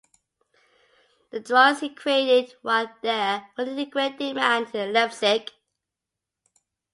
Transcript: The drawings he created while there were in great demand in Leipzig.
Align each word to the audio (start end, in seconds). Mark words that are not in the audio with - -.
The 1.29 1.41
drawings 1.41 1.81
he 1.81 1.93
created 1.93 2.55
while 2.63 2.87
there 3.03 3.47
were 3.55 3.65
in 3.65 3.87
great 3.91 4.17
demand 4.17 4.73
in 4.73 4.91
Leipzig. 4.93 5.51